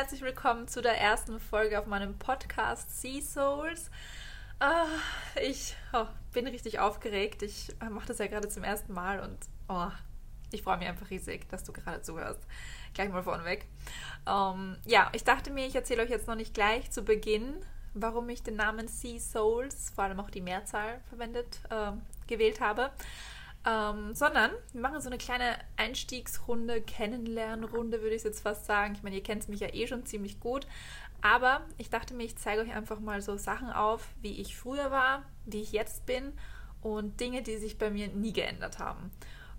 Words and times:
herzlich 0.00 0.22
willkommen 0.22 0.66
zu 0.66 0.80
der 0.80 0.98
ersten 0.98 1.38
Folge 1.38 1.78
auf 1.78 1.84
meinem 1.84 2.18
Podcast 2.18 3.02
Sea 3.02 3.20
Souls. 3.20 3.90
Uh, 4.58 4.88
ich 5.42 5.76
oh, 5.92 6.06
bin 6.32 6.46
richtig 6.46 6.78
aufgeregt. 6.78 7.42
Ich 7.42 7.68
mache 7.90 8.06
das 8.06 8.16
ja 8.16 8.26
gerade 8.26 8.48
zum 8.48 8.64
ersten 8.64 8.94
Mal 8.94 9.20
und 9.20 9.36
oh, 9.68 9.90
ich 10.52 10.62
freue 10.62 10.78
mich 10.78 10.88
einfach 10.88 11.10
riesig, 11.10 11.46
dass 11.50 11.64
du 11.64 11.74
gerade 11.74 12.00
zuhörst. 12.00 12.40
Gleich 12.94 13.10
mal 13.10 13.22
vorneweg. 13.22 13.66
Ähm, 14.26 14.78
ja, 14.86 15.10
ich 15.12 15.24
dachte 15.24 15.50
mir, 15.50 15.66
ich 15.66 15.74
erzähle 15.74 16.02
euch 16.02 16.10
jetzt 16.10 16.28
noch 16.28 16.34
nicht 16.34 16.54
gleich 16.54 16.90
zu 16.90 17.02
Beginn, 17.02 17.56
warum 17.92 18.26
ich 18.30 18.42
den 18.42 18.56
Namen 18.56 18.88
Sea 18.88 19.20
Souls, 19.20 19.90
vor 19.94 20.04
allem 20.04 20.18
auch 20.20 20.30
die 20.30 20.40
Mehrzahl 20.40 21.02
verwendet, 21.10 21.60
äh, 21.68 21.92
gewählt 22.26 22.62
habe. 22.62 22.90
Ähm, 23.66 24.14
sondern 24.14 24.50
wir 24.72 24.80
machen 24.80 25.00
so 25.00 25.08
eine 25.08 25.18
kleine 25.18 25.56
Einstiegsrunde, 25.76 26.80
Kennenlernrunde, 26.80 28.00
würde 28.00 28.16
ich 28.16 28.24
jetzt 28.24 28.40
fast 28.40 28.64
sagen. 28.66 28.94
Ich 28.94 29.02
meine, 29.02 29.16
ihr 29.16 29.22
kennt 29.22 29.48
mich 29.48 29.60
ja 29.60 29.72
eh 29.72 29.86
schon 29.86 30.06
ziemlich 30.06 30.40
gut. 30.40 30.66
Aber 31.22 31.60
ich 31.76 31.90
dachte 31.90 32.14
mir, 32.14 32.24
ich 32.24 32.36
zeige 32.36 32.62
euch 32.62 32.72
einfach 32.72 32.98
mal 33.00 33.20
so 33.20 33.36
Sachen 33.36 33.70
auf, 33.70 34.08
wie 34.22 34.40
ich 34.40 34.56
früher 34.56 34.90
war, 34.90 35.24
wie 35.44 35.60
ich 35.60 35.72
jetzt 35.72 36.06
bin 36.06 36.32
und 36.80 37.20
Dinge, 37.20 37.42
die 37.42 37.58
sich 37.58 37.76
bei 37.78 37.90
mir 37.90 38.08
nie 38.08 38.32
geändert 38.32 38.78
haben. 38.78 39.10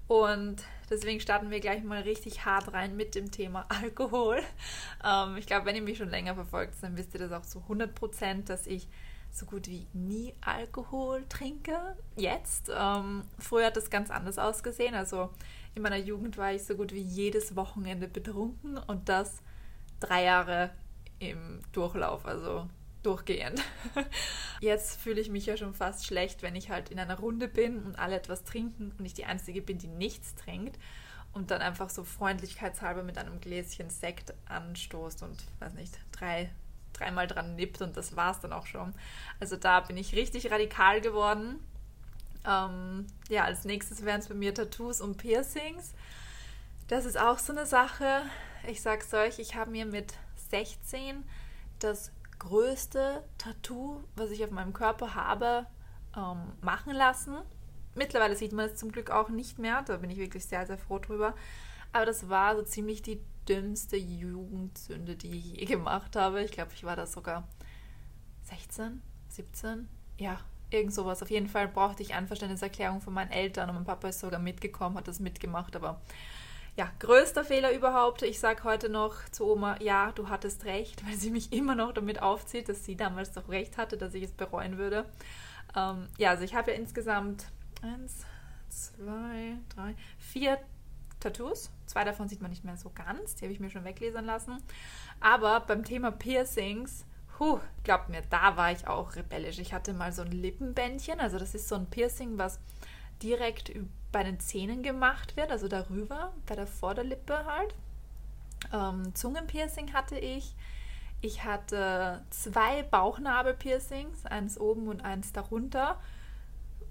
Und 0.07 0.63
deswegen 0.89 1.21
starten 1.21 1.51
wir 1.51 1.59
gleich 1.59 1.83
mal 1.83 2.01
richtig 2.01 2.43
hart 2.43 2.73
rein 2.73 2.97
mit 2.97 3.15
dem 3.15 3.31
Thema 3.31 3.65
Alkohol. 3.69 4.41
Ähm, 5.05 5.37
ich 5.37 5.45
glaube, 5.45 5.65
wenn 5.65 5.75
ihr 5.75 5.81
mich 5.81 5.99
schon 5.99 6.09
länger 6.09 6.35
verfolgt, 6.35 6.73
dann 6.81 6.97
wisst 6.97 7.13
ihr 7.13 7.19
das 7.19 7.31
auch 7.31 7.45
zu 7.45 7.59
100 7.59 7.93
Prozent, 7.93 8.49
dass 8.49 8.67
ich 8.67 8.87
so 9.31 9.45
gut 9.45 9.67
wie 9.67 9.87
nie 9.93 10.33
Alkohol 10.41 11.25
trinke. 11.29 11.95
Jetzt. 12.15 12.71
Ähm, 12.75 13.23
früher 13.39 13.67
hat 13.67 13.77
das 13.77 13.89
ganz 13.89 14.09
anders 14.09 14.37
ausgesehen. 14.37 14.95
Also 14.95 15.29
in 15.75 15.81
meiner 15.81 15.97
Jugend 15.97 16.37
war 16.37 16.53
ich 16.53 16.63
so 16.63 16.75
gut 16.75 16.93
wie 16.93 17.01
jedes 17.01 17.55
Wochenende 17.55 18.07
betrunken 18.07 18.77
und 18.77 19.09
das 19.09 19.41
drei 19.99 20.23
Jahre 20.23 20.71
im 21.19 21.61
Durchlauf, 21.71 22.25
also 22.25 22.67
durchgehend. 23.03 23.61
Jetzt 24.59 24.99
fühle 24.99 25.21
ich 25.21 25.29
mich 25.29 25.45
ja 25.45 25.57
schon 25.57 25.73
fast 25.73 26.05
schlecht, 26.05 26.41
wenn 26.43 26.55
ich 26.55 26.69
halt 26.69 26.89
in 26.89 26.99
einer 26.99 27.19
Runde 27.19 27.47
bin 27.47 27.83
und 27.83 27.97
alle 27.97 28.15
etwas 28.15 28.43
trinken 28.43 28.93
und 28.97 29.05
ich 29.05 29.13
die 29.13 29.25
Einzige 29.25 29.61
bin, 29.61 29.77
die 29.77 29.87
nichts 29.87 30.35
trinkt 30.35 30.77
und 31.33 31.51
dann 31.51 31.61
einfach 31.61 31.89
so 31.89 32.03
freundlichkeitshalber 32.03 33.03
mit 33.03 33.17
einem 33.17 33.39
Gläschen 33.39 33.89
Sekt 33.89 34.33
anstoßt 34.45 35.23
und, 35.23 35.43
weiß 35.59 35.73
nicht, 35.73 35.97
drei 36.11 36.51
dreimal 37.01 37.27
dran 37.27 37.55
nippt 37.55 37.81
und 37.81 37.97
das 37.97 38.15
war 38.15 38.31
es 38.31 38.39
dann 38.39 38.53
auch 38.53 38.65
schon. 38.65 38.93
Also 39.39 39.55
da 39.55 39.79
bin 39.81 39.97
ich 39.97 40.15
richtig 40.15 40.51
radikal 40.51 41.01
geworden. 41.01 41.59
Ähm, 42.45 43.07
ja, 43.29 43.43
als 43.43 43.65
nächstes 43.65 44.05
wären 44.05 44.19
es 44.19 44.27
bei 44.27 44.35
mir 44.35 44.53
Tattoos 44.53 45.01
und 45.01 45.17
Piercings. 45.17 45.93
Das 46.87 47.05
ist 47.05 47.19
auch 47.19 47.39
so 47.39 47.53
eine 47.53 47.65
Sache. 47.65 48.23
Ich 48.67 48.81
sag's 48.81 49.13
euch, 49.13 49.39
ich 49.39 49.55
habe 49.55 49.71
mir 49.71 49.85
mit 49.85 50.13
16 50.49 51.23
das 51.79 52.11
größte 52.39 53.23
Tattoo, 53.37 54.03
was 54.15 54.31
ich 54.31 54.43
auf 54.43 54.51
meinem 54.51 54.73
Körper 54.73 55.15
habe, 55.15 55.65
ähm, 56.17 56.53
machen 56.61 56.93
lassen. 56.93 57.37
Mittlerweile 57.95 58.35
sieht 58.35 58.53
man 58.53 58.67
es 58.67 58.75
zum 58.75 58.91
Glück 58.91 59.11
auch 59.11 59.29
nicht 59.29 59.59
mehr. 59.59 59.83
Da 59.83 59.97
bin 59.97 60.09
ich 60.09 60.17
wirklich 60.17 60.45
sehr, 60.45 60.65
sehr 60.65 60.77
froh 60.77 60.99
drüber. 60.99 61.35
Aber 61.93 62.05
das 62.05 62.29
war 62.29 62.55
so 62.55 62.63
ziemlich 62.63 63.01
die 63.01 63.21
dümmste 63.51 63.97
Jugendsünde, 63.97 65.15
die 65.15 65.37
ich 65.37 65.45
je 65.57 65.65
gemacht 65.65 66.15
habe. 66.15 66.43
Ich 66.43 66.51
glaube, 66.51 66.71
ich 66.73 66.83
war 66.83 66.95
da 66.95 67.05
sogar 67.05 67.47
16, 68.43 69.01
17. 69.29 69.89
Ja, 70.17 70.39
irgend 70.69 70.93
sowas. 70.93 71.21
Auf 71.21 71.29
jeden 71.29 71.49
Fall 71.49 71.67
brauchte 71.67 72.01
ich 72.01 72.13
Einverständniserklärung 72.13 73.01
von 73.01 73.13
meinen 73.13 73.31
Eltern 73.31 73.69
und 73.69 73.75
mein 73.75 73.85
Papa 73.85 74.07
ist 74.07 74.19
sogar 74.19 74.39
mitgekommen, 74.39 74.97
hat 74.97 75.07
das 75.07 75.19
mitgemacht, 75.19 75.75
aber 75.75 76.01
ja, 76.77 76.89
größter 76.99 77.43
Fehler 77.43 77.73
überhaupt. 77.73 78.21
Ich 78.21 78.39
sage 78.39 78.63
heute 78.63 78.87
noch 78.87 79.15
zu 79.29 79.45
Oma, 79.51 79.75
ja, 79.81 80.13
du 80.13 80.29
hattest 80.29 80.63
recht, 80.63 81.05
weil 81.05 81.15
sie 81.15 81.29
mich 81.29 81.51
immer 81.51 81.75
noch 81.75 81.91
damit 81.91 82.21
aufzieht, 82.21 82.69
dass 82.69 82.85
sie 82.85 82.95
damals 82.95 83.33
doch 83.33 83.49
recht 83.49 83.77
hatte, 83.77 83.97
dass 83.97 84.13
ich 84.13 84.23
es 84.23 84.31
bereuen 84.31 84.77
würde. 84.77 85.05
Ähm, 85.75 86.07
ja, 86.17 86.29
also 86.29 86.43
ich 86.43 86.55
habe 86.55 86.71
ja 86.71 86.77
insgesamt 86.77 87.45
eins, 87.81 88.25
zwei, 88.69 89.57
drei, 89.75 89.95
vier 90.17 90.57
Tattoos. 91.19 91.69
Zwei 91.91 92.05
davon 92.05 92.29
sieht 92.29 92.41
man 92.41 92.51
nicht 92.51 92.63
mehr 92.63 92.77
so 92.77 92.89
ganz, 92.89 93.35
die 93.35 93.43
habe 93.43 93.51
ich 93.51 93.59
mir 93.59 93.69
schon 93.69 93.83
weglesen 93.83 94.23
lassen. 94.23 94.63
Aber 95.19 95.59
beim 95.59 95.83
Thema 95.83 96.09
Piercings, 96.09 97.05
huh, 97.37 97.59
glaubt 97.83 98.07
mir, 98.07 98.21
da 98.29 98.55
war 98.55 98.71
ich 98.71 98.87
auch 98.87 99.17
rebellisch. 99.17 99.59
Ich 99.59 99.73
hatte 99.73 99.93
mal 99.93 100.13
so 100.13 100.21
ein 100.21 100.31
Lippenbändchen, 100.31 101.19
also 101.19 101.37
das 101.37 101.53
ist 101.53 101.67
so 101.67 101.75
ein 101.75 101.89
Piercing, 101.89 102.37
was 102.37 102.61
direkt 103.21 103.73
bei 104.13 104.23
den 104.23 104.39
Zähnen 104.39 104.83
gemacht 104.83 105.35
wird, 105.35 105.51
also 105.51 105.67
darüber, 105.67 106.31
bei 106.45 106.55
der 106.55 106.65
Vorderlippe 106.65 107.43
halt. 107.45 107.75
Ähm, 108.71 109.13
Zungenpiercing 109.13 109.91
hatte 109.91 110.17
ich. 110.17 110.55
Ich 111.19 111.43
hatte 111.43 112.23
zwei 112.29 112.83
Bauchnabelpiercings, 112.83 114.25
eins 114.25 114.57
oben 114.57 114.87
und 114.87 115.01
eins 115.01 115.33
darunter. 115.33 115.99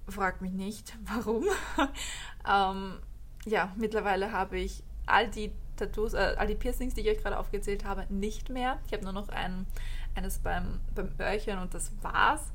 Frag 0.08 0.42
mich 0.42 0.52
nicht, 0.52 0.94
warum. 1.04 1.46
ähm, 2.46 3.00
ja, 3.46 3.72
mittlerweile 3.76 4.32
habe 4.32 4.58
ich 4.58 4.84
all 5.10 5.28
die 5.28 5.52
Tattoos, 5.76 6.14
äh, 6.14 6.34
all 6.36 6.46
die 6.46 6.54
Piercings, 6.54 6.94
die 6.94 7.00
ich 7.00 7.08
euch 7.08 7.22
gerade 7.22 7.38
aufgezählt 7.38 7.84
habe, 7.84 8.06
nicht 8.08 8.50
mehr. 8.50 8.78
Ich 8.86 8.92
habe 8.92 9.04
nur 9.04 9.12
noch 9.12 9.28
ein, 9.28 9.66
eines 10.14 10.38
beim, 10.38 10.80
beim 10.94 11.12
Öhrchen 11.18 11.58
und 11.58 11.74
das 11.74 11.92
war's. 12.02 12.52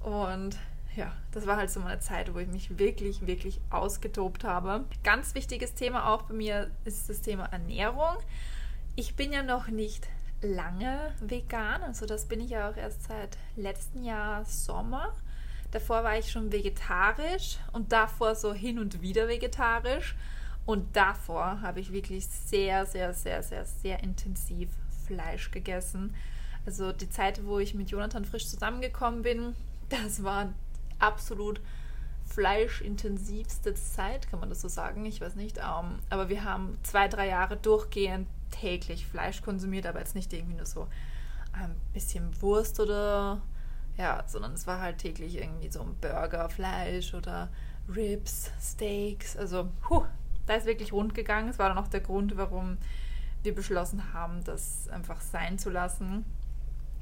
Und 0.00 0.56
ja, 0.96 1.12
das 1.32 1.46
war 1.46 1.56
halt 1.56 1.70
so 1.70 1.80
meine 1.80 1.98
Zeit, 2.00 2.32
wo 2.34 2.38
ich 2.38 2.48
mich 2.48 2.78
wirklich, 2.78 3.26
wirklich 3.26 3.60
ausgetobt 3.70 4.44
habe. 4.44 4.84
Ganz 5.02 5.34
wichtiges 5.34 5.74
Thema 5.74 6.12
auch 6.12 6.22
bei 6.22 6.34
mir 6.34 6.70
ist 6.84 7.08
das 7.08 7.20
Thema 7.20 7.46
Ernährung. 7.46 8.16
Ich 8.96 9.16
bin 9.16 9.32
ja 9.32 9.42
noch 9.42 9.68
nicht 9.68 10.06
lange 10.40 11.12
vegan, 11.20 11.82
also 11.82 12.06
das 12.06 12.26
bin 12.26 12.40
ich 12.40 12.50
ja 12.50 12.70
auch 12.70 12.76
erst 12.76 13.04
seit 13.04 13.38
letztem 13.56 14.04
Jahr 14.04 14.44
Sommer. 14.44 15.14
Davor 15.70 16.04
war 16.04 16.16
ich 16.16 16.30
schon 16.30 16.52
vegetarisch 16.52 17.58
und 17.72 17.90
davor 17.90 18.36
so 18.36 18.54
hin 18.54 18.78
und 18.78 19.02
wieder 19.02 19.26
vegetarisch. 19.26 20.14
Und 20.66 20.96
davor 20.96 21.60
habe 21.60 21.80
ich 21.80 21.92
wirklich 21.92 22.26
sehr, 22.26 22.86
sehr, 22.86 23.12
sehr, 23.12 23.42
sehr, 23.42 23.64
sehr 23.64 24.02
intensiv 24.02 24.70
Fleisch 25.06 25.50
gegessen. 25.50 26.14
Also 26.64 26.92
die 26.92 27.10
Zeit, 27.10 27.44
wo 27.44 27.58
ich 27.58 27.74
mit 27.74 27.90
Jonathan 27.90 28.24
frisch 28.24 28.48
zusammengekommen 28.48 29.22
bin, 29.22 29.54
das 29.88 30.22
war 30.22 30.52
absolut 30.98 31.60
fleischintensivste 32.26 33.74
Zeit, 33.74 34.30
kann 34.30 34.40
man 34.40 34.48
das 34.48 34.62
so 34.62 34.68
sagen? 34.68 35.04
Ich 35.04 35.20
weiß 35.20 35.34
nicht. 35.34 35.58
Ähm, 35.58 35.98
aber 36.08 36.30
wir 36.30 36.44
haben 36.44 36.78
zwei, 36.82 37.06
drei 37.08 37.28
Jahre 37.28 37.56
durchgehend 37.58 38.26
täglich 38.50 39.06
Fleisch 39.06 39.42
konsumiert, 39.42 39.86
aber 39.86 39.98
jetzt 39.98 40.14
nicht 40.14 40.32
irgendwie 40.32 40.56
nur 40.56 40.66
so 40.66 40.88
ein 41.52 41.74
bisschen 41.92 42.30
Wurst 42.40 42.80
oder 42.80 43.42
ja, 43.96 44.24
sondern 44.26 44.54
es 44.54 44.66
war 44.66 44.80
halt 44.80 44.98
täglich 44.98 45.36
irgendwie 45.36 45.70
so 45.70 45.80
ein 45.82 45.94
Burger, 46.00 46.48
Fleisch 46.48 47.14
oder 47.14 47.48
Ribs, 47.94 48.50
Steaks. 48.60 49.36
Also, 49.36 49.68
puh, 49.82 50.04
da 50.46 50.54
ist 50.54 50.66
wirklich 50.66 50.92
rund 50.92 51.14
gegangen. 51.14 51.48
Es 51.48 51.58
war 51.58 51.68
dann 51.68 51.78
auch 51.78 51.88
der 51.88 52.00
Grund, 52.00 52.36
warum 52.36 52.78
wir 53.42 53.54
beschlossen 53.54 54.12
haben, 54.12 54.42
das 54.44 54.88
einfach 54.88 55.20
sein 55.20 55.58
zu 55.58 55.70
lassen, 55.70 56.24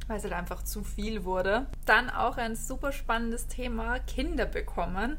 weil 0.08 0.18
es 0.18 0.24
halt 0.24 0.34
einfach 0.34 0.64
zu 0.64 0.82
viel 0.82 1.24
wurde. 1.24 1.66
Dann 1.86 2.10
auch 2.10 2.36
ein 2.36 2.56
super 2.56 2.92
spannendes 2.92 3.46
Thema, 3.46 3.98
Kinder 4.00 4.46
bekommen. 4.46 5.16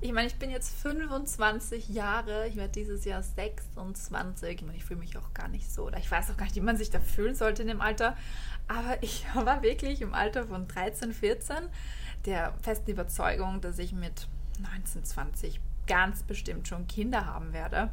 Ich 0.00 0.12
meine, 0.12 0.28
ich 0.28 0.36
bin 0.36 0.50
jetzt 0.50 0.78
25 0.80 1.88
Jahre, 1.88 2.46
ich 2.46 2.54
werde 2.54 2.72
dieses 2.72 3.04
Jahr 3.04 3.22
26. 3.22 4.56
Ich 4.56 4.62
meine, 4.62 4.76
ich 4.76 4.84
fühle 4.84 5.00
mich 5.00 5.16
auch 5.16 5.34
gar 5.34 5.48
nicht 5.48 5.72
so, 5.72 5.86
oder 5.86 5.98
ich 5.98 6.08
weiß 6.08 6.30
auch 6.30 6.36
gar 6.36 6.44
nicht, 6.44 6.54
wie 6.54 6.60
man 6.60 6.76
sich 6.76 6.90
da 6.90 7.00
fühlen 7.00 7.34
sollte 7.34 7.62
in 7.62 7.68
dem 7.68 7.80
Alter. 7.80 8.16
Aber 8.68 8.96
ich 9.02 9.26
war 9.34 9.62
wirklich 9.62 10.00
im 10.00 10.14
Alter 10.14 10.46
von 10.46 10.68
13, 10.68 11.12
14 11.12 11.56
der 12.26 12.54
festen 12.62 12.90
Überzeugung, 12.90 13.60
dass 13.60 13.78
ich 13.78 13.92
mit 13.92 14.28
19, 14.60 15.04
20 15.04 15.60
ganz 15.88 16.22
bestimmt 16.22 16.68
schon 16.68 16.86
Kinder 16.86 17.26
haben 17.26 17.52
werde. 17.52 17.90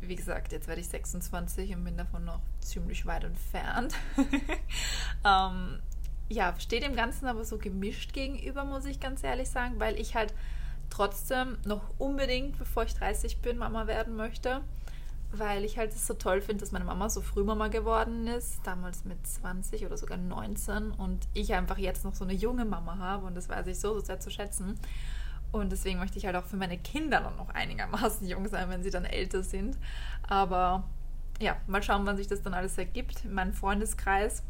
Wie 0.00 0.16
gesagt, 0.16 0.52
jetzt 0.52 0.66
werde 0.66 0.80
ich 0.80 0.88
26 0.88 1.74
und 1.74 1.84
bin 1.84 1.96
davon 1.96 2.24
noch 2.24 2.40
ziemlich 2.60 3.04
weit 3.04 3.24
entfernt. 3.24 3.94
ähm, 5.24 5.80
ja, 6.30 6.54
steht 6.58 6.84
dem 6.84 6.96
Ganzen 6.96 7.26
aber 7.26 7.44
so 7.44 7.58
gemischt 7.58 8.14
gegenüber, 8.14 8.64
muss 8.64 8.86
ich 8.86 9.00
ganz 9.00 9.22
ehrlich 9.22 9.50
sagen, 9.50 9.78
weil 9.78 10.00
ich 10.00 10.14
halt 10.14 10.32
trotzdem 10.88 11.58
noch 11.66 11.82
unbedingt, 11.98 12.56
bevor 12.58 12.84
ich 12.84 12.94
30 12.94 13.42
bin, 13.42 13.58
Mama 13.58 13.86
werden 13.86 14.16
möchte 14.16 14.62
weil 15.32 15.64
ich 15.64 15.78
halt 15.78 15.92
es 15.92 16.06
so 16.06 16.14
toll 16.14 16.40
finde, 16.40 16.60
dass 16.60 16.72
meine 16.72 16.84
Mama 16.84 17.08
so 17.08 17.20
früh 17.20 17.44
Mama 17.44 17.68
geworden 17.68 18.26
ist, 18.26 18.60
damals 18.64 19.04
mit 19.04 19.24
20 19.24 19.86
oder 19.86 19.96
sogar 19.96 20.18
19 20.18 20.90
und 20.90 21.28
ich 21.34 21.54
einfach 21.54 21.78
jetzt 21.78 22.04
noch 22.04 22.14
so 22.14 22.24
eine 22.24 22.32
junge 22.32 22.64
Mama 22.64 22.98
habe 22.98 23.26
und 23.26 23.36
das 23.36 23.48
weiß 23.48 23.66
ich 23.68 23.78
so, 23.78 23.94
so 23.94 24.00
sehr 24.00 24.18
zu 24.18 24.30
schätzen. 24.30 24.78
Und 25.52 25.72
deswegen 25.72 25.98
möchte 25.98 26.18
ich 26.18 26.26
halt 26.26 26.36
auch 26.36 26.44
für 26.44 26.56
meine 26.56 26.78
Kinder 26.78 27.20
dann 27.20 27.36
noch 27.36 27.50
einigermaßen 27.50 28.26
jung 28.26 28.48
sein, 28.48 28.68
wenn 28.70 28.82
sie 28.82 28.90
dann 28.90 29.04
älter 29.04 29.42
sind. 29.42 29.76
Aber 30.22 30.84
ja, 31.40 31.56
mal 31.66 31.82
schauen, 31.82 32.06
wann 32.06 32.16
sich 32.16 32.28
das 32.28 32.42
dann 32.42 32.54
alles 32.54 32.78
ergibt. 32.78 33.24
In 33.24 33.34
meinem 33.34 33.52
Freundeskreis 33.52 34.42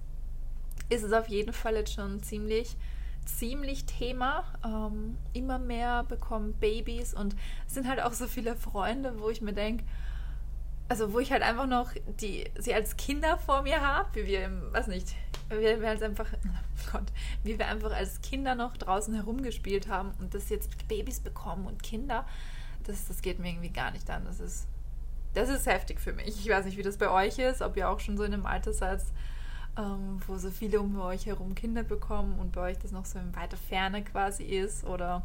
ist 0.88 1.02
es 1.02 1.12
auf 1.12 1.28
jeden 1.28 1.52
Fall 1.52 1.74
jetzt 1.76 1.94
schon 1.94 2.22
ziemlich, 2.22 2.76
ziemlich 3.24 3.86
Thema. 3.86 4.44
Ähm, 4.64 5.16
immer 5.32 5.58
mehr 5.58 6.04
bekommen 6.04 6.52
Babys 6.54 7.14
und 7.14 7.36
es 7.66 7.74
sind 7.74 7.88
halt 7.88 8.00
auch 8.02 8.12
so 8.12 8.26
viele 8.26 8.56
Freunde, 8.56 9.20
wo 9.20 9.30
ich 9.30 9.40
mir 9.40 9.52
denke, 9.52 9.84
also 10.88 11.12
wo 11.12 11.20
ich 11.20 11.30
halt 11.30 11.42
einfach 11.42 11.66
noch 11.66 11.92
die, 12.20 12.50
sie 12.58 12.74
als 12.74 12.96
Kinder 12.96 13.38
vor 13.38 13.62
mir 13.62 13.80
habe, 13.80 14.08
wie 14.14 14.26
wir 14.26 14.44
im, 14.44 14.72
weiß 14.72 14.88
nicht, 14.88 15.14
wir, 15.50 15.80
wir 15.80 15.88
halt 15.88 16.02
einfach, 16.02 16.26
oh 16.32 16.90
Gott, 16.92 17.06
wie 17.44 17.58
wir 17.58 17.66
einfach 17.68 17.92
als 17.92 18.20
Kinder 18.22 18.54
noch 18.54 18.76
draußen 18.76 19.14
herumgespielt 19.14 19.88
haben 19.88 20.12
und 20.18 20.34
dass 20.34 20.48
jetzt 20.48 20.88
Babys 20.88 21.20
bekommen 21.20 21.66
und 21.66 21.82
Kinder, 21.82 22.26
das, 22.84 23.06
das 23.08 23.22
geht 23.22 23.38
mir 23.38 23.50
irgendwie 23.50 23.70
gar 23.70 23.90
nicht 23.90 24.08
an. 24.10 24.24
Das 24.24 24.40
ist, 24.40 24.66
das 25.34 25.48
ist 25.48 25.66
heftig 25.66 26.00
für 26.00 26.12
mich. 26.12 26.28
Ich 26.28 26.48
weiß 26.48 26.64
nicht, 26.64 26.76
wie 26.76 26.82
das 26.82 26.96
bei 26.96 27.10
euch 27.10 27.38
ist, 27.38 27.62
ob 27.62 27.76
ihr 27.76 27.88
auch 27.88 28.00
schon 28.00 28.16
so 28.16 28.24
in 28.24 28.32
einem 28.32 28.46
Alter 28.46 28.72
seid, 28.72 29.02
ähm, 29.76 30.20
wo 30.26 30.38
so 30.38 30.50
viele 30.50 30.80
um 30.80 30.98
euch 31.00 31.26
herum 31.26 31.54
Kinder 31.54 31.82
bekommen 31.82 32.38
und 32.38 32.52
bei 32.52 32.70
euch 32.70 32.78
das 32.78 32.92
noch 32.92 33.04
so 33.04 33.18
in 33.18 33.36
weiter 33.36 33.56
Ferne 33.56 34.02
quasi 34.02 34.44
ist 34.44 34.84
oder 34.84 35.22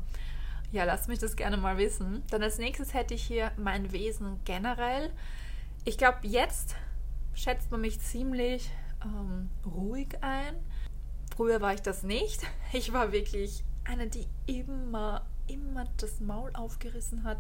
ja, 0.72 0.84
lasst 0.84 1.08
mich 1.08 1.20
das 1.20 1.36
gerne 1.36 1.58
mal 1.58 1.78
wissen. 1.78 2.24
Dann 2.30 2.44
als 2.44 2.58
nächstes 2.58 2.94
hätte 2.94 3.14
ich 3.14 3.24
hier 3.24 3.52
mein 3.58 3.92
Wesen 3.92 4.40
generell 4.44 5.12
ich 5.88 6.00
glaube, 6.00 6.18
jetzt 6.24 6.76
schätzt 7.36 7.70
man 7.70 7.82
mich 7.82 8.00
ziemlich 8.00 8.72
ähm, 9.06 9.50
ruhig 9.66 10.10
ein. 10.22 10.56
Früher 11.36 11.62
war 11.62 11.74
ich 11.74 11.82
das 11.82 12.04
nicht. 12.04 12.42
Ich 12.74 12.92
war 12.92 13.14
wirklich 13.14 13.64
eine, 13.86 14.08
die 14.08 14.28
immer, 14.48 15.26
immer 15.48 15.86
das 15.98 16.20
Maul 16.20 16.52
aufgerissen 16.54 17.24
hat, 17.24 17.38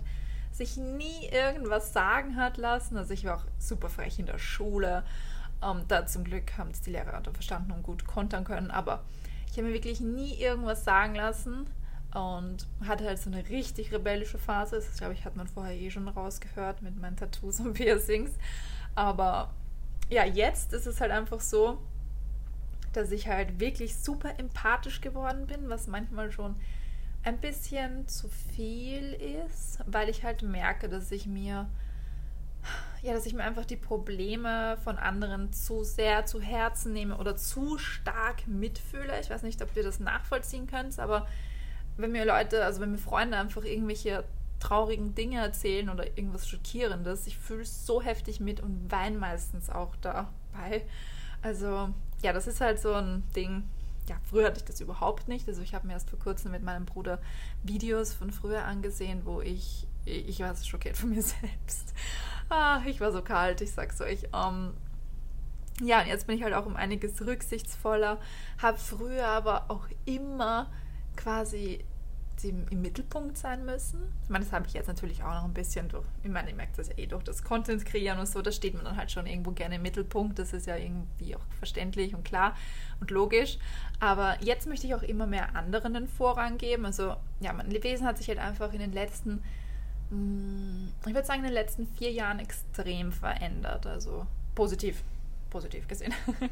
sich 0.53 0.77
nie 0.77 1.27
irgendwas 1.29 1.91
sagen 1.91 2.37
hat 2.37 2.55
lassen. 2.55 2.95
Also 2.95 3.13
ich 3.13 3.25
war 3.25 3.37
auch 3.37 3.45
super 3.59 3.89
frech 3.89 4.17
in 4.17 4.27
der 4.27 4.37
Schule. 4.37 5.03
Ähm, 5.61 5.83
da 5.89 6.05
zum 6.05 6.23
Glück 6.23 6.57
haben 6.57 6.69
es 6.69 6.81
die 6.81 6.91
Lehrer 6.91 7.21
verstanden 7.33 7.71
und 7.73 7.83
gut 7.83 8.05
kontern 8.07 8.45
können. 8.45 8.71
Aber 8.71 9.03
ich 9.47 9.57
habe 9.57 9.67
mir 9.67 9.73
wirklich 9.73 9.99
nie 9.99 10.35
irgendwas 10.35 10.85
sagen 10.85 11.15
lassen 11.15 11.67
und 12.13 12.65
hatte 12.87 13.05
halt 13.05 13.19
so 13.19 13.29
eine 13.29 13.47
richtig 13.49 13.91
rebellische 13.91 14.37
Phase. 14.37 14.77
Das 14.77 14.97
glaube 14.97 15.13
ich, 15.13 15.25
hat 15.25 15.35
man 15.35 15.47
vorher 15.47 15.75
eh 15.75 15.91
schon 15.91 16.07
rausgehört 16.07 16.81
mit 16.81 16.99
meinen 16.99 17.17
Tattoos 17.17 17.59
und 17.59 17.73
Piercings. 17.75 18.31
Aber 18.95 19.53
ja, 20.09 20.25
jetzt 20.25 20.73
ist 20.73 20.85
es 20.85 21.01
halt 21.01 21.11
einfach 21.11 21.39
so, 21.39 21.79
dass 22.93 23.11
ich 23.11 23.27
halt 23.27 23.59
wirklich 23.59 23.97
super 23.97 24.39
empathisch 24.39 25.01
geworden 25.01 25.47
bin, 25.47 25.69
was 25.69 25.87
manchmal 25.87 26.31
schon 26.31 26.55
ein 27.23 27.39
bisschen 27.39 28.07
zu 28.07 28.29
viel 28.29 29.13
ist, 29.13 29.79
weil 29.85 30.09
ich 30.09 30.23
halt 30.23 30.43
merke, 30.43 30.87
dass 30.87 31.11
ich 31.11 31.25
mir 31.25 31.67
ja, 33.01 33.13
dass 33.13 33.27
ich 33.27 33.33
mir 33.33 33.43
einfach 33.43 33.65
die 33.65 33.75
Probleme 33.75 34.77
von 34.83 34.97
anderen 34.97 35.53
zu 35.53 35.83
sehr 35.83 36.25
zu 36.25 36.41
Herzen 36.41 36.91
nehme 36.91 37.17
oder 37.17 37.35
zu 37.35 37.77
stark 37.77 38.47
mitfühle. 38.47 39.19
Ich 39.21 39.29
weiß 39.29 39.43
nicht, 39.43 39.61
ob 39.61 39.75
ihr 39.75 39.83
das 39.83 39.99
nachvollziehen 39.99 40.65
könnt, 40.65 40.97
aber 40.97 41.27
wenn 41.97 42.11
mir 42.11 42.25
Leute, 42.25 42.65
also 42.65 42.81
wenn 42.81 42.91
mir 42.91 42.97
Freunde 42.97 43.37
einfach 43.37 43.63
irgendwelche 43.63 44.23
traurigen 44.65 45.13
Dinge 45.13 45.39
erzählen 45.39 45.89
oder 45.89 46.17
irgendwas 46.17 46.47
Schockierendes, 46.47 47.27
ich 47.27 47.37
fühle 47.37 47.61
es 47.61 47.85
so 47.85 48.01
heftig 48.01 48.39
mit 48.39 48.61
und 48.61 48.91
weine 48.91 49.17
meistens 49.17 49.69
auch 49.69 49.95
dabei. 49.97 50.85
Also 51.41 51.89
ja, 52.23 52.33
das 52.33 52.47
ist 52.47 52.61
halt 52.61 52.79
so 52.79 52.93
ein 52.93 53.23
Ding. 53.35 53.63
Ja, 54.09 54.17
früher 54.27 54.47
hatte 54.47 54.57
ich 54.57 54.65
das 54.65 54.81
überhaupt 54.81 55.27
nicht. 55.27 55.47
Also 55.47 55.61
ich 55.61 55.75
habe 55.75 55.85
mir 55.85 55.93
erst 55.93 56.09
vor 56.09 56.17
kurzem 56.19 56.51
mit 56.51 56.63
meinem 56.63 56.85
Bruder 56.85 57.19
Videos 57.63 58.13
von 58.13 58.31
früher 58.31 58.65
angesehen, 58.65 59.21
wo 59.25 59.41
ich, 59.41 59.87
ich 60.05 60.39
war 60.39 60.55
so 60.55 60.65
schockiert 60.65 60.97
von 60.97 61.09
mir 61.09 61.21
selbst. 61.21 61.93
Ah, 62.49 62.81
ich 62.85 62.99
war 62.99 63.11
so 63.11 63.21
kalt, 63.21 63.61
ich 63.61 63.71
sag's 63.71 64.01
euch. 64.01 64.25
Um, 64.33 64.73
ähm, 65.81 65.87
ja, 65.87 66.01
und 66.01 66.07
jetzt 66.07 66.25
bin 66.25 66.37
ich 66.37 66.43
halt 66.43 66.53
auch 66.53 66.65
um 66.65 66.75
einiges 66.75 67.21
rücksichtsvoller, 67.21 68.19
habe 68.59 68.77
früher 68.77 69.27
aber 69.27 69.69
auch 69.69 69.87
immer 70.05 70.71
quasi 71.17 71.83
im 72.43 72.81
Mittelpunkt 72.81 73.37
sein 73.37 73.65
müssen. 73.65 73.99
Ich 74.23 74.29
meine, 74.29 74.43
das 74.43 74.53
habe 74.53 74.67
ich 74.67 74.73
jetzt 74.73 74.87
natürlich 74.87 75.23
auch 75.23 75.33
noch 75.33 75.45
ein 75.45 75.53
bisschen 75.53 75.87
durch, 75.89 76.05
ich 76.23 76.29
meine, 76.29 76.49
ich 76.49 76.55
merke 76.55 76.73
das 76.75 76.89
ja 76.89 76.97
eh 76.97 77.07
durch 77.07 77.23
das 77.23 77.43
Content 77.43 77.85
kreieren 77.85 78.19
und 78.19 78.27
so, 78.27 78.41
da 78.41 78.51
steht 78.51 78.73
man 78.73 78.83
dann 78.83 78.97
halt 78.97 79.11
schon 79.11 79.25
irgendwo 79.25 79.51
gerne 79.51 79.75
im 79.75 79.81
Mittelpunkt, 79.81 80.37
das 80.37 80.53
ist 80.53 80.67
ja 80.67 80.75
irgendwie 80.75 81.35
auch 81.35 81.41
verständlich 81.57 82.13
und 82.13 82.23
klar 82.25 82.55
und 82.99 83.11
logisch. 83.11 83.57
Aber 83.99 84.37
jetzt 84.41 84.67
möchte 84.67 84.87
ich 84.87 84.95
auch 84.95 85.03
immer 85.03 85.27
mehr 85.27 85.55
anderen 85.55 85.93
den 85.93 86.07
Vorrang 86.07 86.57
geben. 86.57 86.85
Also 86.85 87.15
ja, 87.39 87.53
mein 87.53 87.71
Wesen 87.71 88.05
hat 88.05 88.17
sich 88.17 88.27
halt 88.27 88.39
einfach 88.39 88.73
in 88.73 88.79
den 88.79 88.91
letzten, 88.91 89.41
mm, 90.09 90.89
ich 91.07 91.13
würde 91.13 91.25
sagen, 91.25 91.39
in 91.39 91.45
den 91.45 91.53
letzten 91.53 91.87
vier 91.87 92.11
Jahren 92.11 92.39
extrem 92.39 93.11
verändert. 93.11 93.85
Also 93.85 94.27
positiv, 94.53 95.03
positiv 95.49 95.87
gesehen. 95.87 96.13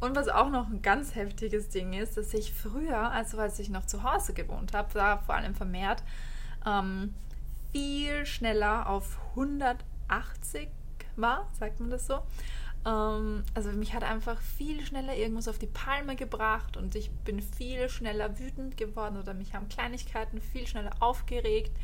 Und 0.00 0.14
was 0.14 0.28
auch 0.28 0.50
noch 0.50 0.68
ein 0.68 0.80
ganz 0.80 1.14
heftiges 1.14 1.70
Ding 1.70 1.92
ist, 1.92 2.16
dass 2.16 2.32
ich 2.32 2.52
früher, 2.52 3.10
also 3.10 3.38
als 3.38 3.58
ich 3.58 3.68
noch 3.68 3.86
zu 3.86 4.04
Hause 4.04 4.32
gewohnt 4.32 4.72
habe, 4.72 4.88
da 4.94 5.18
vor 5.18 5.34
allem 5.34 5.54
vermehrt, 5.54 6.04
ähm, 6.64 7.14
viel 7.72 8.24
schneller 8.24 8.88
auf 8.88 9.18
180 9.30 10.68
war, 11.16 11.48
sagt 11.58 11.80
man 11.80 11.90
das 11.90 12.06
so. 12.06 12.20
Ähm, 12.86 13.42
also 13.54 13.70
mich 13.70 13.92
hat 13.92 14.04
einfach 14.04 14.40
viel 14.40 14.84
schneller 14.84 15.16
irgendwas 15.16 15.48
auf 15.48 15.58
die 15.58 15.66
Palme 15.66 16.16
gebracht 16.16 16.76
und 16.76 16.94
ich 16.94 17.10
bin 17.10 17.42
viel 17.42 17.88
schneller 17.88 18.38
wütend 18.38 18.76
geworden 18.76 19.16
oder 19.16 19.34
mich 19.34 19.54
haben 19.54 19.68
Kleinigkeiten 19.68 20.40
viel 20.40 20.66
schneller 20.66 20.92
aufgeregt. 21.00 21.76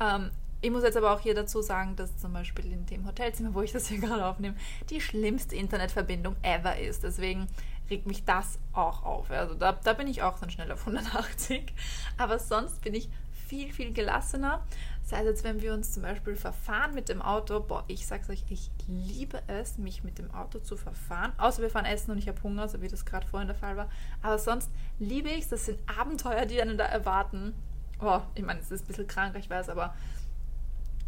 Ähm, 0.00 0.30
ich 0.64 0.70
muss 0.70 0.82
jetzt 0.82 0.96
aber 0.96 1.12
auch 1.12 1.20
hier 1.20 1.34
dazu 1.34 1.60
sagen, 1.60 1.94
dass 1.94 2.16
zum 2.16 2.32
Beispiel 2.32 2.72
in 2.72 2.86
dem 2.86 3.06
Hotelzimmer, 3.06 3.52
wo 3.52 3.60
ich 3.60 3.72
das 3.72 3.88
hier 3.88 3.98
gerade 4.00 4.24
aufnehme, 4.24 4.56
die 4.88 5.00
schlimmste 5.00 5.54
Internetverbindung 5.54 6.36
ever 6.42 6.78
ist. 6.78 7.02
Deswegen 7.02 7.48
regt 7.90 8.06
mich 8.06 8.24
das 8.24 8.58
auch 8.72 9.04
auf. 9.04 9.30
Also 9.30 9.54
da, 9.54 9.72
da 9.72 9.92
bin 9.92 10.08
ich 10.08 10.22
auch 10.22 10.38
dann 10.38 10.48
schnell 10.48 10.72
auf 10.72 10.86
180. 10.86 11.70
Aber 12.16 12.38
sonst 12.38 12.80
bin 12.80 12.94
ich 12.94 13.10
viel, 13.46 13.74
viel 13.74 13.92
gelassener. 13.92 14.66
Sei 15.02 15.18
es 15.18 15.26
jetzt, 15.26 15.44
wenn 15.44 15.60
wir 15.60 15.74
uns 15.74 15.92
zum 15.92 16.02
Beispiel 16.02 16.34
verfahren 16.34 16.94
mit 16.94 17.10
dem 17.10 17.20
Auto. 17.20 17.60
Boah, 17.60 17.84
ich 17.88 18.06
sag's 18.06 18.30
euch, 18.30 18.42
ich 18.48 18.70
liebe 18.88 19.42
es, 19.48 19.76
mich 19.76 20.02
mit 20.02 20.16
dem 20.16 20.30
Auto 20.30 20.60
zu 20.60 20.78
verfahren. 20.78 21.32
Außer 21.36 21.60
wir 21.60 21.68
fahren 21.68 21.84
essen 21.84 22.10
und 22.10 22.16
ich 22.16 22.26
habe 22.26 22.42
Hunger, 22.42 22.68
so 22.68 22.80
wie 22.80 22.88
das 22.88 23.04
gerade 23.04 23.26
vorhin 23.26 23.48
der 23.48 23.56
Fall 23.56 23.76
war. 23.76 23.90
Aber 24.22 24.38
sonst 24.38 24.70
liebe 24.98 25.28
ich 25.28 25.40
es. 25.40 25.48
Das 25.50 25.66
sind 25.66 25.78
Abenteuer, 25.98 26.46
die 26.46 26.62
einen 26.62 26.78
da 26.78 26.86
erwarten. 26.86 27.52
Oh, 28.00 28.22
ich 28.34 28.42
meine, 28.42 28.60
es 28.60 28.70
ist 28.70 28.84
ein 28.84 28.86
bisschen 28.86 29.06
krank, 29.06 29.36
ich 29.38 29.50
weiß, 29.50 29.68
aber 29.68 29.94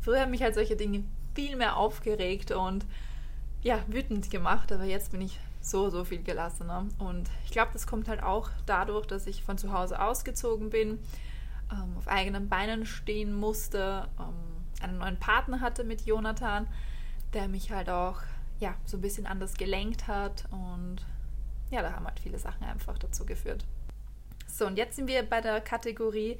Früher 0.06 0.20
haben 0.20 0.30
mich 0.30 0.42
halt 0.42 0.54
solche 0.54 0.76
Dinge 0.76 1.02
viel 1.34 1.56
mehr 1.56 1.76
aufgeregt 1.76 2.52
und 2.52 2.86
ja, 3.64 3.82
wütend 3.88 4.30
gemacht, 4.30 4.70
aber 4.70 4.84
jetzt 4.84 5.10
bin 5.10 5.20
ich 5.20 5.40
so, 5.60 5.90
so 5.90 6.04
viel 6.04 6.22
gelassener. 6.22 6.86
Und 7.00 7.28
ich 7.44 7.50
glaube, 7.50 7.70
das 7.72 7.88
kommt 7.88 8.06
halt 8.06 8.22
auch 8.22 8.48
dadurch, 8.66 9.06
dass 9.06 9.26
ich 9.26 9.42
von 9.42 9.58
zu 9.58 9.72
Hause 9.72 10.00
ausgezogen 10.00 10.70
bin, 10.70 11.00
ähm, 11.72 11.96
auf 11.98 12.06
eigenen 12.06 12.48
Beinen 12.48 12.86
stehen 12.86 13.34
musste, 13.34 14.06
ähm, 14.20 14.34
einen 14.80 14.98
neuen 14.98 15.18
Partner 15.18 15.60
hatte 15.60 15.82
mit 15.82 16.06
Jonathan, 16.06 16.68
der 17.32 17.48
mich 17.48 17.72
halt 17.72 17.90
auch 17.90 18.20
ja, 18.60 18.76
so 18.84 18.98
ein 18.98 19.00
bisschen 19.00 19.26
anders 19.26 19.54
gelenkt 19.54 20.06
hat 20.06 20.44
und 20.52 20.98
ja, 21.72 21.82
da 21.82 21.94
haben 21.94 22.06
halt 22.06 22.20
viele 22.20 22.38
Sachen 22.38 22.62
einfach 22.62 22.96
dazu 22.96 23.26
geführt. 23.26 23.64
So, 24.46 24.68
und 24.68 24.78
jetzt 24.78 24.94
sind 24.94 25.08
wir 25.08 25.24
bei 25.24 25.40
der 25.40 25.60
Kategorie 25.60 26.38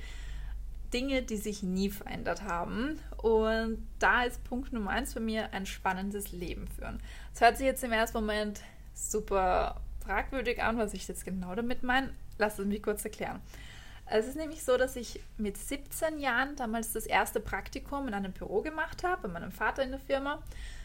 Dinge, 0.92 1.22
die 1.22 1.36
sich 1.36 1.62
nie 1.62 1.90
verändert 1.90 2.42
haben. 2.42 2.98
Und 3.16 3.86
da 3.98 4.24
ist 4.24 4.44
Punkt 4.44 4.72
Nummer 4.72 4.90
eins 4.90 5.12
für 5.12 5.20
mir 5.20 5.52
ein 5.52 5.66
spannendes 5.66 6.32
Leben 6.32 6.68
führen. 6.68 7.00
Das 7.32 7.40
hört 7.40 7.56
sich 7.58 7.66
jetzt 7.66 7.84
im 7.84 7.92
ersten 7.92 8.18
Moment 8.18 8.60
super 8.94 9.80
fragwürdig 10.04 10.62
an, 10.62 10.78
was 10.78 10.94
ich 10.94 11.06
jetzt 11.08 11.24
genau 11.24 11.54
damit 11.54 11.82
meine. 11.82 12.10
Lass 12.38 12.58
es 12.58 12.66
mich 12.66 12.82
kurz 12.82 13.04
erklären. 13.04 13.40
Es 14.08 14.28
ist 14.28 14.36
nämlich 14.36 14.62
so, 14.62 14.76
dass 14.76 14.94
ich 14.94 15.20
mit 15.36 15.56
17 15.56 16.18
Jahren 16.20 16.54
damals 16.54 16.92
das 16.92 17.06
erste 17.06 17.40
Praktikum 17.40 18.06
in 18.06 18.14
einem 18.14 18.32
Büro 18.32 18.62
gemacht 18.62 19.02
habe, 19.02 19.22
bei 19.22 19.28
meinem 19.28 19.50
Vater 19.50 19.82
in 19.82 19.90
der 19.90 19.98
Firma. 19.98 20.42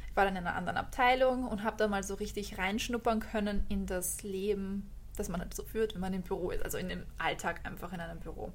Ich 0.10 0.16
war 0.16 0.26
dann 0.26 0.36
in 0.36 0.46
einer 0.46 0.56
anderen 0.56 0.78
Abteilung 0.78 1.48
und 1.48 1.64
habe 1.64 1.78
da 1.78 1.88
mal 1.88 2.04
so 2.04 2.16
richtig 2.16 2.58
reinschnuppern 2.58 3.20
können 3.20 3.64
in 3.70 3.86
das 3.86 4.24
Leben, 4.24 4.90
das 5.16 5.30
man 5.30 5.40
halt 5.40 5.54
so 5.54 5.64
führt, 5.64 5.94
wenn 5.94 6.02
man 6.02 6.14
im 6.14 6.24
Büro 6.24 6.50
ist, 6.50 6.64
also 6.64 6.80
in 6.80 6.90
dem 6.90 7.06
Alltag 7.20 7.62
einfach 7.64 7.94
in 7.94 8.00
einem 8.00 8.20
Büro. 8.20 8.52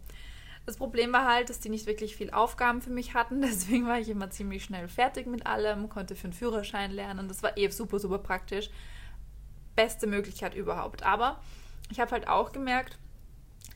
Das 0.67 0.77
Problem 0.77 1.13
war 1.13 1.25
halt, 1.25 1.49
dass 1.49 1.61
die 1.61 1.69
nicht 1.69 1.87
wirklich 1.87 2.17
viel 2.17 2.31
Aufgaben 2.31 2.83
für 2.83 2.91
mich 2.91 3.15
hatten. 3.15 3.41
Deswegen 3.43 3.87
war 3.87 3.99
ich 3.99 4.09
immer 4.09 4.31
ziemlich 4.31 4.65
schnell 4.65 4.89
fertig 4.89 5.27
mit 5.27 5.47
allem, 5.47 5.89
konnte 5.89 6.17
für 6.17 6.25
einen 6.25 6.33
Führerschein 6.33 6.91
lernen. 6.91 7.29
Das 7.29 7.43
war 7.43 7.57
eh 7.57 7.69
super, 7.69 7.99
super 7.99 8.19
praktisch. 8.19 8.69
Beste 9.77 10.07
Möglichkeit 10.07 10.55
überhaupt. 10.55 11.05
Aber 11.05 11.41
ich 11.91 12.01
habe 12.01 12.11
halt 12.11 12.29
auch 12.29 12.53
gemerkt, 12.53 12.99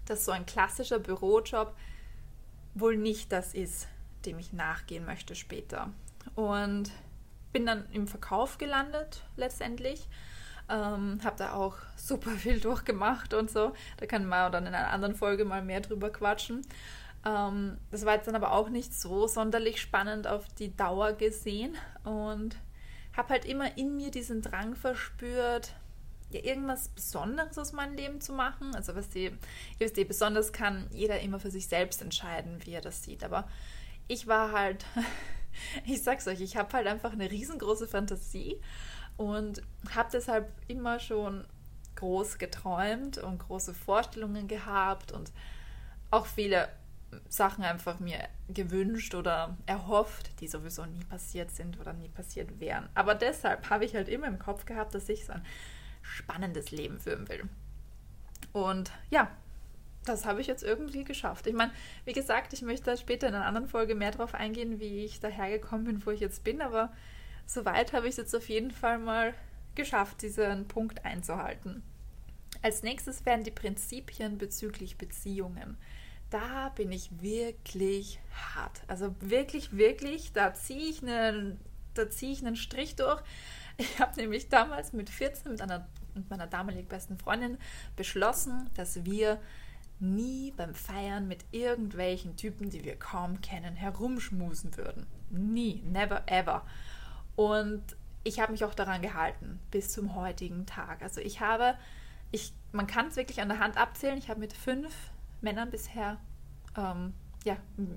dass 0.07 0.25
so 0.25 0.33
ein 0.33 0.47
klassischer 0.47 0.99
Bürojob 0.99 1.75
wohl 2.75 2.97
nicht 2.97 3.31
das 3.31 3.55
ist, 3.55 3.87
dem 4.27 4.39
ich 4.39 4.53
nachgehen 4.53 5.05
möchte 5.05 5.37
später. 5.37 5.91
Und 6.35 6.91
bin 7.53 7.67
dann 7.67 7.85
im 7.93 8.07
Verkauf 8.07 8.59
gelandet 8.59 9.23
letztendlich 9.37 10.09
ähm, 10.71 11.21
habe 11.25 11.37
da 11.37 11.55
auch 11.55 11.77
super 11.97 12.31
viel 12.31 12.61
durchgemacht 12.61 13.35
und 13.35 13.51
so. 13.51 13.73
Da 13.99 14.07
kann 14.07 14.27
man 14.27 14.53
dann 14.53 14.67
in 14.67 14.75
einer 14.75 14.91
anderen 14.91 15.15
Folge 15.15 15.45
mal 15.45 15.63
mehr 15.63 15.81
drüber 15.81 16.11
quatschen. 16.11 16.63
Ähm, 17.27 17.77
das 17.91 18.07
war 18.07 18.15
jetzt 18.15 18.29
dann 18.29 18.37
aber 18.37 18.53
auch 18.53 18.71
nicht 18.71 18.95
so 18.95 19.27
sonderlich 19.27 19.81
spannend 19.81 20.27
auf 20.27 20.47
die 20.59 20.75
Dauer 20.75 21.13
gesehen 21.13 21.77
und 22.05 22.57
habe 23.17 23.31
halt 23.31 23.45
immer 23.45 23.77
in 23.77 23.97
mir 23.97 24.11
diesen 24.11 24.41
Drang 24.41 24.75
verspürt, 24.77 25.75
ja, 26.31 26.41
irgendwas 26.45 26.89
Besonderes 26.89 27.59
aus 27.59 27.73
meinem 27.73 27.95
Leben 27.95 28.21
zu 28.21 28.33
machen. 28.33 28.75
Also 28.75 28.95
was 28.95 29.09
die, 29.09 29.33
wisst 29.79 29.99
ihr, 29.99 30.07
besonders 30.07 30.53
kann 30.53 30.87
jeder 30.93 31.21
immer 31.21 31.41
für 31.41 31.51
sich 31.51 31.67
selbst 31.67 32.01
entscheiden, 32.03 32.59
wie 32.65 32.73
er 32.73 32.81
das 32.81 33.03
sieht. 33.03 33.25
Aber 33.25 33.49
ich 34.07 34.27
war 34.29 34.53
halt 34.53 34.87
ich 35.85 36.03
sag's 36.03 36.27
euch, 36.27 36.41
ich 36.41 36.57
habe 36.57 36.73
halt 36.73 36.87
einfach 36.87 37.13
eine 37.13 37.31
riesengroße 37.31 37.87
Fantasie 37.87 38.61
und 39.17 39.63
habe 39.95 40.09
deshalb 40.13 40.53
immer 40.69 40.99
schon 40.99 41.45
groß 41.97 42.39
geträumt 42.39 43.19
und 43.19 43.39
große 43.39 43.75
Vorstellungen 43.75 44.49
gehabt 44.49 45.13
und 45.13 45.33
auch 46.11 46.27
viele 46.27 46.69
Sachen 47.29 47.65
einfach 47.65 47.99
mir 47.99 48.29
gewünscht 48.49 49.15
oder 49.15 49.57
erhofft, 49.67 50.41
die 50.41 50.49
sowieso 50.49 50.87
nie 50.87 51.05
passiert 51.05 51.51
sind 51.51 51.79
oder 51.81 51.93
nie 51.93 52.09
passiert 52.09 52.61
wären. 52.61 52.89
Aber 52.95 53.15
deshalb 53.15 53.69
habe 53.71 53.85
ich 53.85 53.95
halt 53.95 54.09
immer 54.09 54.29
im 54.29 54.39
Kopf 54.39 54.65
gehabt, 54.65 54.95
dass 54.95 55.09
ich 55.09 55.27
so 55.27 55.33
ein 55.33 55.45
spannendes 56.03 56.71
Leben 56.71 56.99
führen 57.01 57.29
will. 57.29 57.49
Und 58.53 58.91
ja, 59.11 59.31
das 60.05 60.25
habe 60.25 60.41
ich 60.41 60.47
jetzt 60.47 60.63
irgendwie 60.63 61.05
geschafft. 61.05 61.47
Ich 61.47 61.55
meine, 61.55 61.73
wie 62.05 62.13
gesagt, 62.13 62.53
ich 62.53 62.63
möchte 62.63 62.97
später 62.97 63.29
in 63.29 63.35
einer 63.35 63.47
anderen 63.47 63.69
Folge 63.69 63.95
mehr 63.95 64.11
darauf 64.11 64.35
eingehen, 64.35 64.81
wie 64.81 65.05
ich 65.05 65.21
dahergekommen 65.21 65.85
bin, 65.85 66.07
wo 66.07 66.11
ich 66.11 66.21
jetzt 66.21 66.43
bin, 66.43 66.63
aber 66.63 66.93
soweit 67.47 67.93
habe 67.93 68.07
ich 68.07 68.13
es 68.13 68.17
jetzt 68.17 68.35
auf 68.35 68.49
jeden 68.49 68.71
Fall 68.71 68.99
mal 68.99 69.35
geschafft, 69.75 70.23
diesen 70.23 70.67
Punkt 70.69 71.05
einzuhalten. 71.05 71.83
Als 72.63 72.83
nächstes 72.83 73.25
wären 73.25 73.45
die 73.45 73.51
Prinzipien 73.51 74.39
bezüglich 74.39 74.99
Beziehungen. 74.99 75.77
Da 76.31 76.69
bin 76.71 76.93
ich 76.93 77.11
wirklich 77.21 78.21
hart. 78.55 78.83
Also 78.87 79.15
wirklich, 79.21 79.77
wirklich, 79.77 80.33
da 80.33 80.55
ziehe 80.55 80.91
ich 80.91 81.03
einen, 81.03 81.59
da 81.95 82.09
ziehe 82.09 82.33
ich 82.33 82.45
einen 82.45 82.57
Strich 82.57 82.97
durch. 82.97 83.21
Ich 83.79 83.99
habe 83.99 84.15
nämlich 84.21 84.49
damals 84.49 84.93
mit 84.93 85.09
14 85.09 85.53
mit, 85.53 85.63
einer, 85.63 85.89
mit 86.15 86.29
meiner 86.29 86.47
damalig 86.47 86.89
besten 86.89 87.17
Freundin 87.17 87.57
beschlossen, 87.97 88.69
dass 88.75 89.05
wir 89.05 89.41
nie 90.01 90.53
beim 90.57 90.75
Feiern 90.75 91.29
mit 91.29 91.45
irgendwelchen 91.53 92.37
Typen, 92.37 92.71
die 92.71 92.85
wir 92.85 92.97
kaum 92.97 93.41
kennen, 93.41 93.77
herumschmusen 93.77 94.77
würden. 94.77 95.07
Nie, 95.31 95.83
never 95.87 96.23
ever. 96.27 96.65
Und 97.37 97.83
ich 98.25 98.41
habe 98.41 98.53
mich 98.53 98.65
auch 98.65 98.75
daran 98.75 99.03
gehalten 99.03 99.61
bis 99.71 99.91
zum 99.91 100.15
heutigen 100.15 100.67
Tag. 100.67 101.03
Also 101.03 101.21
ich 101.21 101.41
habe, 101.41 101.75
ich, 102.31 102.53
man 102.73 102.87
kann 102.87 103.09
es 103.09 103.17
wirklich 103.17 103.41
an 103.41 103.49
der 103.49 103.59
Hand 103.59 103.77
abzählen. 103.77 104.19
Ich 104.19 104.29
habe 104.29 104.41
mit 104.41 104.53
fünf 104.53 104.93
Männern 105.41 105.71
bisher 105.71 106.19
ähm, 106.77 107.15
ja, 107.45 107.57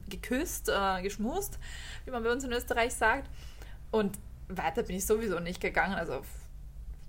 geküsst, 0.09 0.69
äh, 0.69 1.01
geschmust, 1.01 1.59
wie 2.05 2.11
man 2.11 2.23
bei 2.23 2.31
uns 2.31 2.43
in 2.43 2.51
Österreich 2.51 2.93
sagt. 2.93 3.29
Und 3.91 4.17
weiter 4.47 4.83
bin 4.83 4.95
ich 4.95 5.05
sowieso 5.05 5.39
nicht 5.39 5.61
gegangen. 5.61 5.95
Also 5.95 6.21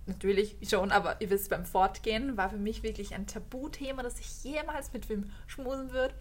natürlich 0.06 0.56
schon, 0.68 0.92
aber 0.92 1.20
ihr 1.20 1.30
wisst, 1.30 1.50
beim 1.50 1.64
Fortgehen 1.64 2.36
war 2.36 2.50
für 2.50 2.58
mich 2.58 2.82
wirklich 2.82 3.14
ein 3.14 3.26
Tabuthema, 3.26 4.02
dass 4.02 4.20
ich 4.20 4.44
jemals 4.44 4.92
mit 4.92 5.08
wem 5.08 5.30
schmusen 5.46 5.92
würde, 5.92 6.14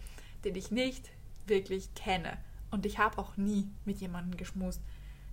den 0.44 0.54
ich 0.54 0.70
nicht 0.70 1.10
wirklich 1.46 1.94
kenne. 1.94 2.38
Und 2.70 2.86
ich 2.86 2.98
habe 2.98 3.18
auch 3.18 3.36
nie 3.36 3.68
mit 3.84 4.00
jemandem 4.00 4.36
geschmust, 4.36 4.80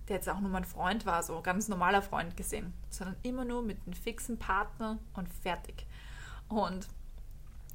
der 0.08 0.16
jetzt 0.16 0.28
auch 0.28 0.40
nur 0.40 0.50
mein 0.50 0.64
Freund 0.64 1.06
war, 1.06 1.22
so 1.22 1.40
ganz 1.40 1.68
normaler 1.68 2.02
Freund 2.02 2.36
gesehen, 2.36 2.72
sondern 2.90 3.16
immer 3.22 3.44
nur 3.44 3.62
mit 3.62 3.78
einem 3.84 3.94
fixen 3.94 4.38
Partner 4.38 4.98
und 5.14 5.28
fertig. 5.28 5.86
Und 6.48 6.86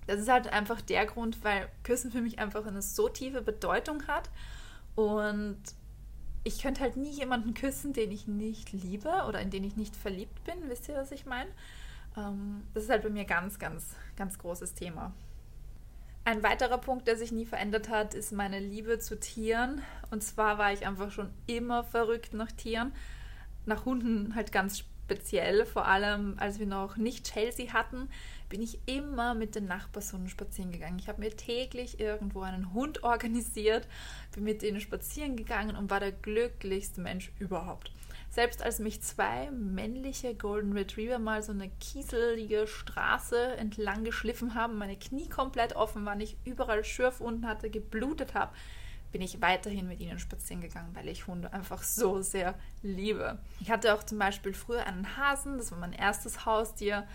das 0.06 0.20
ist 0.20 0.30
halt 0.30 0.48
einfach 0.48 0.82
der 0.82 1.06
Grund, 1.06 1.44
weil 1.44 1.70
Küssen 1.84 2.12
für 2.12 2.22
mich 2.22 2.40
einfach 2.40 2.66
eine 2.66 2.82
so 2.82 3.10
tiefe 3.10 3.42
Bedeutung 3.42 4.08
hat 4.08 4.30
und 4.96 5.58
ich 6.48 6.62
könnte 6.62 6.80
halt 6.82 6.96
nie 6.96 7.12
jemanden 7.12 7.54
küssen, 7.54 7.92
den 7.92 8.10
ich 8.10 8.26
nicht 8.26 8.72
liebe 8.72 9.26
oder 9.28 9.42
in 9.42 9.50
den 9.50 9.66
ich 9.66 9.76
nicht 9.76 9.96
verliebt 9.98 10.44
bin. 10.46 10.56
Wisst 10.70 10.88
ihr, 10.88 10.96
was 10.96 11.12
ich 11.12 11.26
meine? 11.26 11.50
Ähm, 12.16 12.64
das 12.74 12.84
ist 12.84 12.90
halt 12.90 13.04
bei 13.04 13.10
mir 13.10 13.26
ganz, 13.26 13.60
ganz, 13.60 13.96
ganz 14.16 14.38
großes 14.38 14.74
Thema. 14.74 15.14
Ein 16.24 16.44
weiterer 16.44 16.78
Punkt, 16.78 17.06
der 17.08 17.18
sich 17.18 17.34
nie 17.34 17.46
verändert 17.46 17.90
hat, 17.90 18.14
ist 18.14 18.32
meine 18.32 18.60
Liebe 18.60 18.98
zu 19.00 19.20
Tieren. 19.20 19.82
Und 20.10 20.24
zwar 20.24 20.58
war 20.58 20.72
ich 20.72 20.88
einfach 20.88 21.12
schon 21.12 21.30
immer 21.48 21.84
verrückt 21.84 22.34
nach 22.34 22.52
Tieren. 22.52 22.94
Nach 23.66 23.84
Hunden 23.84 24.34
halt 24.34 24.54
ganz 24.54 24.78
speziell, 25.08 25.66
vor 25.66 25.88
allem 25.88 26.36
als 26.38 26.60
wir 26.60 26.66
noch 26.66 26.98
nicht 26.98 27.32
Chelsea 27.32 27.72
hatten 27.72 28.10
bin 28.50 28.62
ich 28.62 28.80
immer 28.86 29.34
mit 29.34 29.56
den 29.56 29.66
Nachbarsonnen 29.66 30.30
spazieren 30.30 30.72
gegangen. 30.72 31.00
Ich 31.00 31.08
habe 31.08 31.22
mir 31.22 31.36
täglich 31.36 32.00
irgendwo 32.00 32.42
einen 32.42 32.74
Hund 32.74 33.04
organisiert, 33.04 33.88
bin 34.34 34.44
mit 34.44 34.62
denen 34.62 34.82
spazieren 34.82 35.36
gegangen 35.36 35.76
und 35.76 35.90
war 35.90 36.00
der 36.00 36.12
glücklichste 36.12 37.02
Mensch 37.02 37.32
überhaupt. 37.40 37.92
Selbst 38.30 38.62
als 38.62 38.80
mich 38.80 39.02
zwei 39.02 39.50
männliche 39.52 40.36
Golden 40.36 40.74
Retriever 40.74 41.20
mal 41.20 41.42
so 41.42 41.54
eine 41.54 41.70
kieselige 41.80 42.68
Straße 42.68 43.56
entlang 43.58 44.04
geschliffen 44.04 44.54
haben, 44.54 44.78
meine 44.78 44.98
Knie 44.98 45.30
komplett 45.30 45.76
offen 45.76 46.06
waren, 46.06 46.20
ich 46.20 46.38
überall 46.44 46.84
Schürfwunden 46.84 47.48
hatte, 47.48 47.70
geblutet 47.70 48.34
habe, 48.34 48.54
bin 49.12 49.22
ich 49.22 49.42
weiterhin 49.42 49.88
mit 49.88 50.00
ihnen 50.00 50.20
spazieren 50.20 50.62
gegangen, 50.62 50.94
weil 50.94 51.08
ich 51.08 51.28
Hunde 51.28 51.54
einfach 51.54 51.84
so 51.84 52.22
sehr 52.22 52.56
liebe. 52.82 53.40
Ich 53.60 53.72
hatte 53.72 53.94
auch 53.94 54.04
zum 54.04 54.20
Beispiel 54.20 54.54
früher 54.54 54.86
einen 54.86 55.18
Hasen, 55.18 55.58
das 55.58 55.72
war 55.72 55.80
mein 55.80 55.94
erstes 55.94 56.46
Haustier 56.46 57.08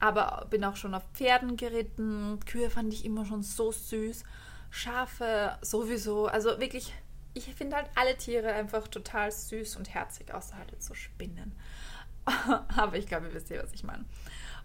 aber 0.00 0.46
bin 0.50 0.64
auch 0.64 0.76
schon 0.76 0.94
auf 0.94 1.04
Pferden 1.14 1.56
geritten. 1.56 2.38
Kühe 2.44 2.70
fand 2.70 2.92
ich 2.92 3.04
immer 3.04 3.24
schon 3.24 3.42
so 3.42 3.72
süß. 3.72 4.24
Schafe 4.70 5.56
sowieso. 5.62 6.26
Also 6.26 6.60
wirklich, 6.60 6.92
ich 7.32 7.54
finde 7.54 7.76
halt 7.76 7.88
alle 7.94 8.16
Tiere 8.16 8.52
einfach 8.52 8.88
total 8.88 9.30
süß 9.30 9.76
und 9.76 9.94
herzig, 9.94 10.34
außer 10.34 10.56
halt 10.58 10.72
jetzt 10.72 10.86
so 10.86 10.94
Spinnen. 10.94 11.52
aber 12.76 12.96
ich 12.96 13.06
glaube, 13.06 13.28
ihr 13.28 13.34
wisst 13.34 13.50
ja, 13.50 13.62
was 13.62 13.72
ich 13.72 13.84
meine. 13.84 14.04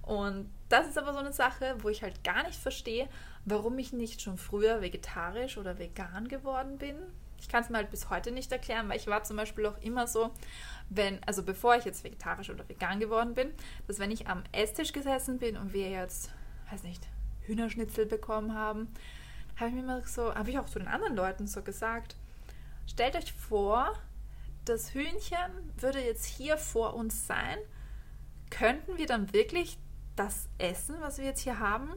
Und 0.01 0.49
das 0.69 0.87
ist 0.87 0.97
aber 0.97 1.13
so 1.13 1.19
eine 1.19 1.33
Sache, 1.33 1.75
wo 1.79 1.89
ich 1.89 2.03
halt 2.03 2.23
gar 2.23 2.43
nicht 2.43 2.59
verstehe, 2.59 3.07
warum 3.45 3.77
ich 3.79 3.91
nicht 3.91 4.21
schon 4.21 4.37
früher 4.37 4.81
vegetarisch 4.81 5.57
oder 5.57 5.79
vegan 5.79 6.27
geworden 6.27 6.77
bin. 6.77 6.95
Ich 7.39 7.49
kann 7.49 7.63
es 7.63 7.69
mir 7.69 7.77
halt 7.77 7.89
bis 7.89 8.09
heute 8.09 8.31
nicht 8.31 8.51
erklären, 8.51 8.87
weil 8.89 8.97
ich 8.97 9.07
war 9.07 9.23
zum 9.23 9.37
Beispiel 9.37 9.65
auch 9.65 9.77
immer 9.81 10.07
so, 10.07 10.31
wenn, 10.89 11.23
also 11.23 11.43
bevor 11.43 11.75
ich 11.75 11.85
jetzt 11.85 12.03
vegetarisch 12.03 12.49
oder 12.49 12.67
vegan 12.67 12.99
geworden 12.99 13.33
bin, 13.33 13.51
dass 13.87 13.99
wenn 13.99 14.11
ich 14.11 14.27
am 14.27 14.43
Esstisch 14.51 14.91
gesessen 14.91 15.39
bin 15.39 15.57
und 15.57 15.73
wir 15.73 15.89
jetzt, 15.89 16.31
weiß 16.69 16.83
nicht, 16.83 17.07
Hühnerschnitzel 17.41 18.05
bekommen 18.05 18.53
haben, 18.53 18.93
habe 19.55 19.69
ich 19.69 19.75
mir 19.75 19.81
immer 19.81 20.01
so, 20.05 20.35
habe 20.35 20.49
ich 20.49 20.59
auch 20.59 20.67
zu 20.67 20.79
den 20.79 20.87
anderen 20.87 21.15
Leuten 21.15 21.47
so 21.47 21.61
gesagt, 21.61 22.15
stellt 22.85 23.15
euch 23.15 23.33
vor, 23.33 23.93
das 24.65 24.93
Hühnchen 24.93 25.73
würde 25.77 25.99
jetzt 25.99 26.25
hier 26.25 26.57
vor 26.57 26.93
uns 26.93 27.25
sein, 27.25 27.57
könnten 28.49 28.97
wir 28.97 29.07
dann 29.07 29.33
wirklich 29.33 29.77
das 30.19 30.49
essen, 30.57 30.95
was 30.99 31.17
wir 31.17 31.25
jetzt 31.25 31.41
hier 31.41 31.59
haben? 31.59 31.89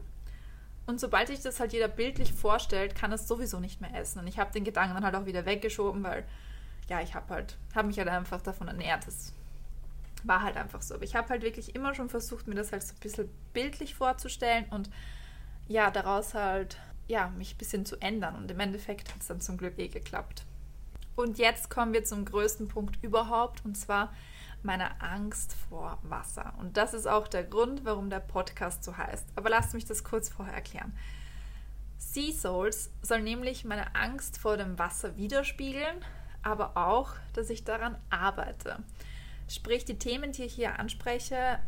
Und 0.86 1.00
sobald 1.00 1.28
sich 1.28 1.40
das 1.40 1.60
halt 1.60 1.72
jeder 1.72 1.88
bildlich 1.88 2.32
vorstellt, 2.32 2.94
kann 2.94 3.12
es 3.12 3.28
sowieso 3.28 3.60
nicht 3.60 3.80
mehr 3.80 3.94
essen. 3.94 4.20
Und 4.20 4.26
ich 4.26 4.38
habe 4.38 4.52
den 4.52 4.64
Gedanken 4.64 4.94
dann 4.94 5.04
halt 5.04 5.14
auch 5.14 5.26
wieder 5.26 5.44
weggeschoben, 5.46 6.02
weil 6.02 6.24
ja, 6.88 7.00
ich 7.00 7.14
habe 7.14 7.34
halt, 7.34 7.56
habe 7.74 7.88
mich 7.88 7.98
halt 7.98 8.08
einfach 8.08 8.42
davon 8.42 8.68
ernährt. 8.68 9.06
Das 9.06 9.32
war 10.24 10.42
halt 10.42 10.56
einfach 10.56 10.82
so. 10.82 10.94
Aber 10.94 11.04
ich 11.04 11.14
habe 11.14 11.28
halt 11.28 11.42
wirklich 11.42 11.74
immer 11.74 11.94
schon 11.94 12.08
versucht, 12.08 12.46
mir 12.46 12.54
das 12.54 12.72
halt 12.72 12.82
so 12.82 12.94
ein 12.94 13.00
bisschen 13.00 13.28
bildlich 13.52 13.94
vorzustellen 13.94 14.66
und 14.70 14.90
ja, 15.68 15.90
daraus 15.90 16.34
halt, 16.34 16.78
ja, 17.06 17.28
mich 17.28 17.54
ein 17.54 17.58
bisschen 17.58 17.86
zu 17.86 18.00
ändern. 18.00 18.36
Und 18.36 18.50
im 18.50 18.60
Endeffekt 18.60 19.12
hat 19.12 19.20
es 19.20 19.28
dann 19.28 19.40
zum 19.40 19.56
Glück 19.56 19.78
eh 19.78 19.88
geklappt. 19.88 20.44
Und 21.14 21.38
jetzt 21.38 21.70
kommen 21.70 21.92
wir 21.92 22.04
zum 22.04 22.24
größten 22.24 22.68
Punkt 22.68 23.02
überhaupt 23.02 23.64
und 23.64 23.76
zwar 23.76 24.12
meine 24.62 25.00
Angst 25.00 25.54
vor 25.68 25.98
Wasser. 26.02 26.54
Und 26.58 26.76
das 26.76 26.94
ist 26.94 27.06
auch 27.06 27.28
der 27.28 27.44
Grund, 27.44 27.84
warum 27.84 28.10
der 28.10 28.20
Podcast 28.20 28.84
so 28.84 28.96
heißt. 28.96 29.26
Aber 29.36 29.50
lasst 29.50 29.74
mich 29.74 29.84
das 29.84 30.04
kurz 30.04 30.28
vorher 30.28 30.54
erklären. 30.54 30.92
Sea 31.98 32.32
Souls 32.32 32.90
soll 33.00 33.22
nämlich 33.22 33.64
meine 33.64 33.94
Angst 33.94 34.38
vor 34.38 34.56
dem 34.56 34.78
Wasser 34.78 35.16
widerspiegeln, 35.16 36.04
aber 36.42 36.76
auch, 36.76 37.14
dass 37.32 37.50
ich 37.50 37.64
daran 37.64 37.96
arbeite. 38.10 38.78
Sprich, 39.48 39.84
die 39.84 39.98
Themen, 39.98 40.32
die 40.32 40.44
ich 40.44 40.54
hier 40.54 40.78
anspreche, 40.78 41.58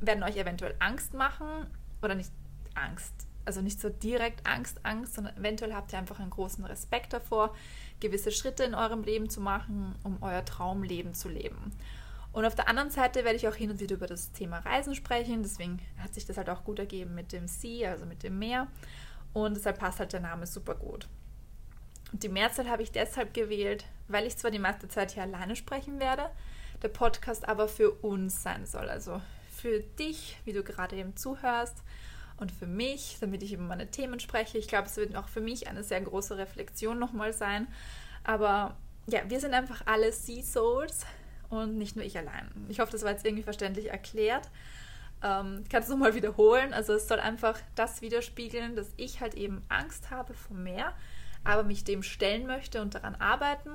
werden 0.00 0.22
euch 0.22 0.36
eventuell 0.36 0.74
Angst 0.78 1.14
machen 1.14 1.66
oder 2.02 2.14
nicht 2.14 2.30
Angst, 2.74 3.14
also 3.44 3.60
nicht 3.60 3.80
so 3.80 3.88
direkt 3.88 4.46
Angst, 4.46 4.84
Angst, 4.84 5.14
sondern 5.14 5.36
eventuell 5.36 5.74
habt 5.74 5.92
ihr 5.92 5.98
einfach 5.98 6.20
einen 6.20 6.30
großen 6.30 6.64
Respekt 6.64 7.12
davor, 7.12 7.54
gewisse 8.00 8.30
Schritte 8.30 8.64
in 8.64 8.74
eurem 8.74 9.02
Leben 9.02 9.30
zu 9.30 9.40
machen, 9.40 9.94
um 10.04 10.18
euer 10.22 10.44
Traumleben 10.44 11.14
zu 11.14 11.28
leben. 11.28 11.72
Und 12.32 12.44
auf 12.44 12.54
der 12.54 12.68
anderen 12.68 12.90
Seite 12.90 13.24
werde 13.24 13.36
ich 13.36 13.48
auch 13.48 13.54
hin 13.54 13.70
und 13.70 13.80
wieder 13.80 13.96
über 13.96 14.06
das 14.06 14.32
Thema 14.32 14.58
Reisen 14.58 14.94
sprechen, 14.94 15.42
deswegen 15.42 15.80
hat 15.98 16.14
sich 16.14 16.26
das 16.26 16.36
halt 16.36 16.50
auch 16.50 16.64
gut 16.64 16.78
ergeben 16.78 17.14
mit 17.14 17.32
dem 17.32 17.48
Sea, 17.48 17.90
also 17.90 18.06
mit 18.06 18.22
dem 18.22 18.38
Meer. 18.38 18.68
Und 19.32 19.56
deshalb 19.56 19.78
passt 19.78 19.98
halt 19.98 20.12
der 20.12 20.20
Name 20.20 20.46
super 20.46 20.74
gut. 20.74 21.08
Und 22.12 22.22
die 22.22 22.28
Mehrzahl 22.28 22.68
habe 22.68 22.82
ich 22.82 22.92
deshalb 22.92 23.34
gewählt, 23.34 23.84
weil 24.08 24.26
ich 24.26 24.36
zwar 24.36 24.50
die 24.50 24.58
meiste 24.58 24.88
Zeit 24.88 25.12
hier 25.12 25.22
alleine 25.22 25.56
sprechen 25.56 26.00
werde, 26.00 26.30
der 26.82 26.88
Podcast 26.88 27.48
aber 27.48 27.68
für 27.68 27.90
uns 27.90 28.42
sein 28.42 28.66
soll. 28.66 28.88
Also 28.88 29.20
für 29.50 29.80
dich, 29.80 30.38
wie 30.44 30.52
du 30.52 30.62
gerade 30.62 30.96
eben 30.96 31.16
zuhörst, 31.16 31.82
und 32.38 32.52
für 32.52 32.66
mich, 32.66 33.18
damit 33.20 33.42
ich 33.42 33.52
über 33.52 33.64
meine 33.64 33.90
Themen 33.90 34.20
spreche. 34.20 34.58
Ich 34.58 34.68
glaube, 34.68 34.86
es 34.86 34.96
wird 34.96 35.14
auch 35.16 35.28
für 35.28 35.40
mich 35.40 35.68
eine 35.68 35.82
sehr 35.82 36.00
große 36.00 36.38
Reflexion 36.38 36.98
nochmal 36.98 37.32
sein. 37.32 37.66
Aber 38.24 38.76
ja, 39.06 39.20
wir 39.28 39.40
sind 39.40 39.54
einfach 39.54 39.82
alle 39.86 40.12
Sea 40.12 40.42
Souls 40.42 41.04
und 41.50 41.78
nicht 41.78 41.96
nur 41.96 42.04
ich 42.04 42.18
allein. 42.18 42.50
Ich 42.68 42.80
hoffe, 42.80 42.92
das 42.92 43.02
war 43.02 43.10
jetzt 43.10 43.24
irgendwie 43.24 43.42
verständlich 43.42 43.90
erklärt. 43.90 44.48
Ähm, 45.22 45.60
ich 45.62 45.68
kann 45.68 45.82
es 45.82 45.88
nochmal 45.88 46.14
wiederholen. 46.14 46.72
Also 46.72 46.92
es 46.92 47.08
soll 47.08 47.20
einfach 47.20 47.58
das 47.74 48.02
widerspiegeln, 48.02 48.76
dass 48.76 48.88
ich 48.96 49.20
halt 49.20 49.34
eben 49.34 49.62
Angst 49.68 50.10
habe 50.10 50.34
vor 50.34 50.56
Meer 50.56 50.94
aber 51.44 51.62
mich 51.62 51.84
dem 51.84 52.02
stellen 52.02 52.46
möchte 52.46 52.82
und 52.82 52.94
daran 52.94 53.14
arbeiten 53.16 53.70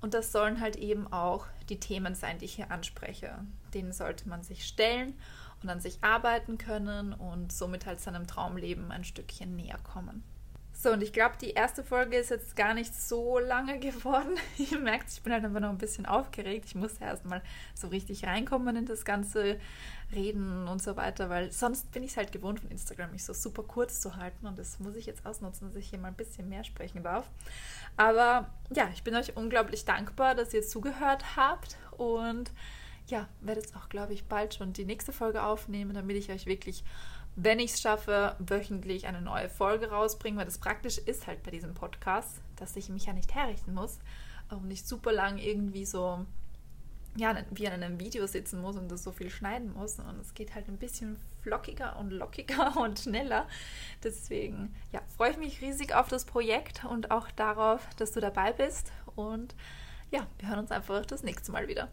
Und 0.00 0.14
das 0.14 0.32
sollen 0.32 0.60
halt 0.60 0.76
eben 0.76 1.06
auch 1.12 1.46
die 1.68 1.78
Themen 1.78 2.16
sein, 2.16 2.38
die 2.38 2.46
ich 2.46 2.54
hier 2.54 2.72
anspreche. 2.72 3.38
Denen 3.72 3.92
sollte 3.92 4.28
man 4.28 4.42
sich 4.42 4.66
stellen 4.66 5.14
und 5.62 5.68
an 5.68 5.80
sich 5.80 6.02
arbeiten 6.02 6.58
können 6.58 7.12
und 7.12 7.52
somit 7.52 7.86
halt 7.86 8.00
seinem 8.00 8.26
Traumleben 8.26 8.90
ein 8.90 9.04
Stückchen 9.04 9.54
näher 9.54 9.78
kommen. 9.84 10.24
So, 10.82 10.90
und 10.90 11.00
ich 11.00 11.12
glaube, 11.12 11.36
die 11.40 11.50
erste 11.50 11.84
Folge 11.84 12.16
ist 12.16 12.30
jetzt 12.30 12.56
gar 12.56 12.74
nicht 12.74 12.92
so 12.92 13.38
lange 13.38 13.78
geworden. 13.78 14.36
Ihr 14.58 14.80
merkt, 14.80 15.12
ich 15.12 15.22
bin 15.22 15.32
halt 15.32 15.44
einfach 15.44 15.60
noch 15.60 15.68
ein 15.68 15.78
bisschen 15.78 16.06
aufgeregt. 16.06 16.64
Ich 16.66 16.74
muss 16.74 16.94
erstmal 16.98 17.40
so 17.72 17.86
richtig 17.86 18.24
reinkommen 18.24 18.74
in 18.74 18.86
das 18.86 19.04
ganze 19.04 19.60
Reden 20.12 20.66
und 20.66 20.82
so 20.82 20.96
weiter, 20.96 21.30
weil 21.30 21.52
sonst 21.52 21.92
bin 21.92 22.02
ich 22.02 22.10
es 22.10 22.16
halt 22.16 22.32
gewohnt 22.32 22.58
von 22.58 22.68
Instagram, 22.68 23.12
mich 23.12 23.24
so 23.24 23.32
super 23.32 23.62
kurz 23.62 24.00
zu 24.00 24.16
halten 24.16 24.44
und 24.44 24.58
das 24.58 24.80
muss 24.80 24.96
ich 24.96 25.06
jetzt 25.06 25.24
ausnutzen, 25.24 25.68
dass 25.68 25.76
ich 25.76 25.88
hier 25.88 26.00
mal 26.00 26.08
ein 26.08 26.14
bisschen 26.14 26.48
mehr 26.48 26.64
sprechen 26.64 27.04
darf. 27.04 27.30
Aber 27.96 28.50
ja, 28.74 28.90
ich 28.92 29.04
bin 29.04 29.14
euch 29.14 29.36
unglaublich 29.36 29.84
dankbar, 29.84 30.34
dass 30.34 30.52
ihr 30.52 30.62
zugehört 30.62 31.36
habt 31.36 31.78
und 31.96 32.50
ja, 33.06 33.28
werde 33.40 33.60
jetzt 33.60 33.76
auch, 33.76 33.88
glaube 33.88 34.14
ich, 34.14 34.24
bald 34.24 34.54
schon 34.54 34.72
die 34.72 34.84
nächste 34.84 35.12
Folge 35.12 35.44
aufnehmen, 35.44 35.94
damit 35.94 36.16
ich 36.16 36.30
euch 36.30 36.46
wirklich 36.46 36.82
wenn 37.36 37.58
ich 37.58 37.72
es 37.72 37.80
schaffe, 37.80 38.36
wöchentlich 38.38 39.06
eine 39.06 39.20
neue 39.20 39.48
Folge 39.48 39.90
rausbringen, 39.90 40.38
weil 40.38 40.44
das 40.44 40.58
praktisch 40.58 40.98
ist 40.98 41.26
halt 41.26 41.42
bei 41.42 41.50
diesem 41.50 41.74
Podcast, 41.74 42.40
dass 42.56 42.76
ich 42.76 42.88
mich 42.88 43.06
ja 43.06 43.12
nicht 43.12 43.34
herrichten 43.34 43.74
muss 43.74 43.98
und 44.50 44.68
nicht 44.68 44.86
super 44.86 45.12
lang 45.12 45.38
irgendwie 45.38 45.86
so 45.86 46.26
ja, 47.16 47.36
wie 47.50 47.66
an 47.66 47.74
einem 47.74 48.00
Video 48.00 48.26
sitzen 48.26 48.60
muss 48.60 48.76
und 48.76 48.90
das 48.90 49.02
so 49.02 49.12
viel 49.12 49.28
schneiden 49.30 49.72
muss. 49.74 49.98
Und 49.98 50.18
es 50.20 50.32
geht 50.34 50.54
halt 50.54 50.68
ein 50.68 50.78
bisschen 50.78 51.18
flockiger 51.42 51.98
und 51.98 52.10
lockiger 52.10 52.76
und 52.80 53.00
schneller. 53.00 53.46
Deswegen 54.02 54.74
ja, 54.92 55.00
freue 55.16 55.32
ich 55.32 55.36
mich 55.36 55.60
riesig 55.60 55.94
auf 55.94 56.08
das 56.08 56.24
Projekt 56.24 56.84
und 56.84 57.10
auch 57.10 57.30
darauf, 57.30 57.86
dass 57.96 58.12
du 58.12 58.20
dabei 58.20 58.52
bist. 58.52 58.92
Und 59.14 59.54
ja, 60.10 60.26
wir 60.38 60.48
hören 60.48 60.60
uns 60.60 60.70
einfach 60.70 61.04
das 61.04 61.22
nächste 61.22 61.52
Mal 61.52 61.68
wieder. 61.68 61.88